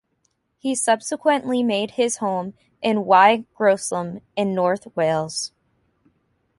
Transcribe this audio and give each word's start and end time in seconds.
He 0.57 0.73
subsequently 0.73 1.61
made 1.61 1.91
his 1.91 2.17
home 2.17 2.55
in 2.81 3.05
Y 3.05 3.45
Groeslon 3.55 4.21
in 4.35 4.55
North 4.55 4.87
Wales. 4.95 5.51